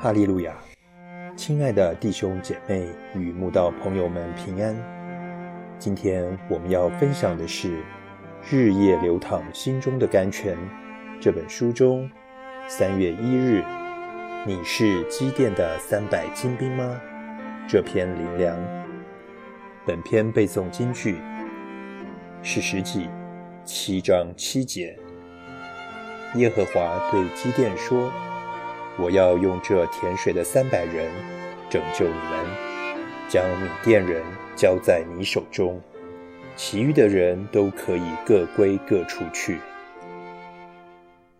[0.00, 0.54] 哈利路亚！
[1.36, 4.76] 亲爱的弟兄姐妹与慕道朋友们平安。
[5.76, 7.78] 今天我们要分享的是
[8.48, 10.56] 《日夜流淌心中的甘泉》
[11.20, 12.08] 这本书中
[12.68, 13.64] 三月一日
[14.46, 17.00] “你是积电的三百精兵吗？”
[17.68, 18.56] 这篇灵粮。
[19.84, 21.16] 本篇背诵金句
[22.40, 23.08] 是十记
[23.64, 24.96] 七章七节。
[26.36, 28.12] 耶和华对基甸说。
[29.00, 31.08] 我要用这甜水的三百人
[31.70, 32.46] 拯救你们，
[33.28, 34.22] 将米甸人
[34.56, 35.80] 交在你手中，
[36.56, 39.58] 其余的人都可以各归各处去。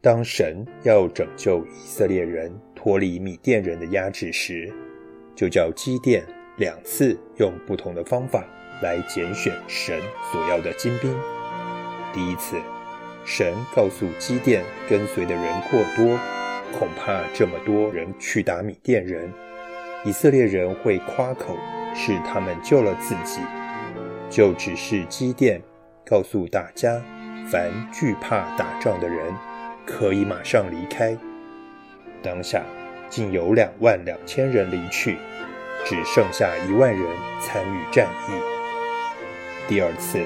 [0.00, 4.72] 当神要拯救以色列人脱离米甸人的压制时，
[5.36, 6.24] 就叫基甸
[6.56, 8.44] 两次用不同的方法
[8.82, 10.00] 来拣选神
[10.32, 11.14] 所要的精兵。
[12.12, 12.56] 第一次，
[13.24, 16.18] 神告诉基甸跟随的人过多。
[16.76, 19.32] 恐怕这么多人去打米甸人，
[20.04, 21.56] 以色列人会夸口
[21.94, 23.40] 是他们救了自己，
[24.28, 25.62] 就只是基甸
[26.04, 27.00] 告诉大家，
[27.48, 29.32] 凡惧怕打仗的人
[29.86, 31.16] 可以马上离开。
[32.22, 32.62] 当下
[33.08, 35.16] 竟有两万两千人离去，
[35.84, 37.06] 只剩下一万人
[37.40, 38.32] 参与战役。
[39.68, 40.18] 第二次，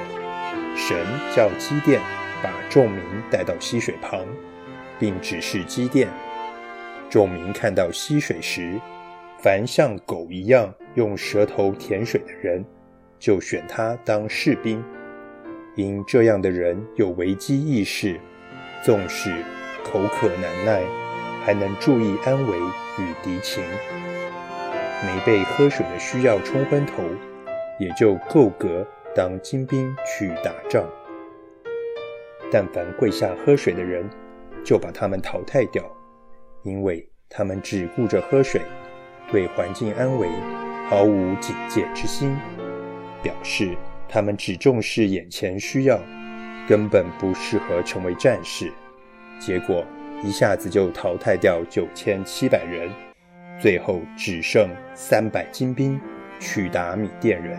[0.74, 0.96] 神
[1.36, 2.00] 叫基甸
[2.42, 4.24] 把众民带到溪水旁，
[4.98, 6.08] 并指示基甸。
[7.10, 8.78] 众民看到溪水时，
[9.40, 12.64] 凡像狗一样用舌头舔水的人，
[13.18, 14.82] 就选他当士兵。
[15.74, 18.18] 因这样的人有危机意识，
[18.82, 19.32] 纵使
[19.84, 20.82] 口渴难耐，
[21.44, 23.62] 还能注意安危与敌情。
[25.06, 27.02] 没被喝水的需要冲昏头，
[27.78, 30.84] 也就够格当精兵去打仗。
[32.50, 34.04] 但凡跪下喝水的人，
[34.64, 35.82] 就把他们淘汰掉。
[36.68, 38.60] 因为他们只顾着喝水，
[39.32, 40.28] 对环境安危
[40.90, 42.36] 毫无警戒之心，
[43.22, 43.74] 表示
[44.06, 45.98] 他们只重视眼前需要，
[46.68, 48.70] 根本不适合成为战士。
[49.40, 49.84] 结果
[50.22, 52.90] 一下子就淘汰掉九千七百人，
[53.58, 55.98] 最后只剩三百精兵
[56.38, 57.58] 去打米甸人。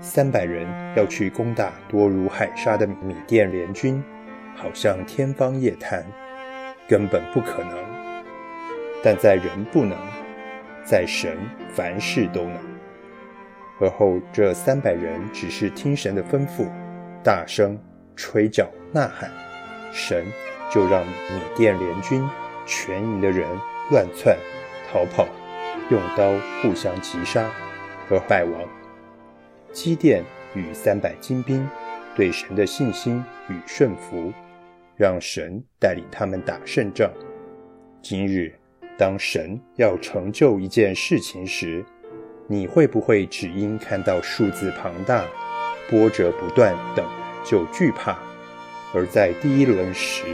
[0.00, 4.00] 三百人要去攻打多如海沙的米甸联军，
[4.54, 6.04] 好像天方夜谭。
[6.88, 7.95] 根本不可能，
[9.06, 9.96] 但在人不能，
[10.84, 11.38] 在神
[11.72, 12.58] 凡事都能。
[13.78, 16.66] 而后这三百人只是听神的吩咐，
[17.22, 17.78] 大声
[18.16, 19.30] 吹角呐喊，
[19.92, 20.26] 神
[20.72, 22.28] 就让米甸联军
[22.66, 23.46] 全营的人
[23.92, 24.36] 乱窜
[24.90, 25.28] 逃跑，
[25.88, 27.48] 用刀互相击杀
[28.10, 28.60] 而败亡。
[29.70, 31.64] 基甸与三百精兵
[32.16, 34.32] 对神的信心与顺服。
[34.96, 37.08] 让神带领他们打胜仗。
[38.02, 38.58] 今日，
[38.98, 41.84] 当神要成就一件事情时，
[42.48, 45.24] 你会不会只因看到数字庞大、
[45.90, 47.04] 波折不断等
[47.44, 48.16] 就惧怕，
[48.94, 50.24] 而在第一轮时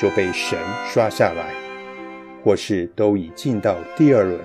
[0.00, 1.52] 就被神刷下来，
[2.42, 4.40] 或是都已进到第二轮，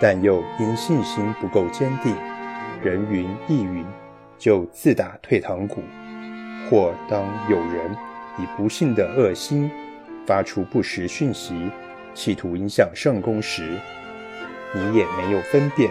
[0.00, 2.14] 但又因信心不够坚定，
[2.82, 3.84] 人云亦云，
[4.38, 5.82] 就自打退堂鼓，
[6.70, 7.96] 或当有人。
[8.40, 9.68] 以不幸的恶心
[10.24, 11.68] 发出不实讯息，
[12.18, 13.78] 企图影响圣公时，
[14.74, 15.88] 你也没有分辨，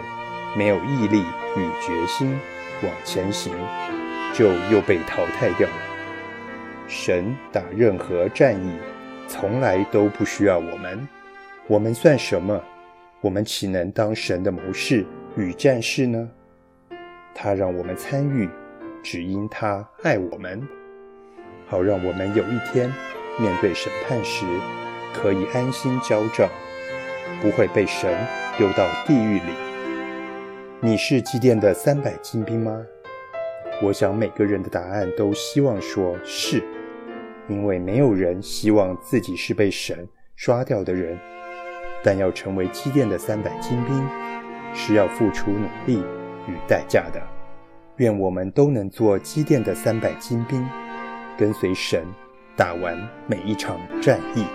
[0.58, 1.22] 没有毅力
[1.56, 2.38] 与决心
[2.84, 3.54] 往前行，
[4.34, 5.76] 就又被淘汰掉了。
[6.86, 8.78] 神打任何战役，
[9.30, 11.08] 从来都不需要我们，
[11.66, 12.62] 我们算什么？
[13.22, 15.06] 我们岂能当神的谋士
[15.38, 16.30] 与战士呢？
[17.34, 18.50] 他让我们参与，
[19.02, 20.62] 只因他爱我们。
[21.68, 22.94] 好让我们有一天
[23.40, 24.46] 面对审判时，
[25.22, 26.48] 可以安心交账，
[27.42, 28.16] 不会被神
[28.58, 29.52] 丢到地狱里。
[30.80, 32.80] 你是祭奠的三百精兵吗？
[33.82, 36.64] 我想每个人的答案都希望说是，
[37.48, 41.18] 因为没有人希望自己是被神刷掉的人。
[42.04, 44.08] 但要成为祭奠的三百精兵，
[44.74, 46.04] 是要付出努力
[46.48, 47.20] 与代价的。
[47.98, 50.64] 愿我们都能做祭奠的三百精兵。
[51.38, 52.04] 跟随神，
[52.56, 54.46] 打完每一场战役。